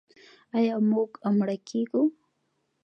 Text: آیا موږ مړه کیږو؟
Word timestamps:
آیا 0.57 0.75
موږ 0.91 1.11
مړه 1.37 1.55
کیږو؟ 1.67 2.01